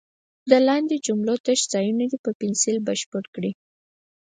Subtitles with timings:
[0.49, 3.51] د لاندې جملو تش ځایونه دې په پنسل بشپړ کړي.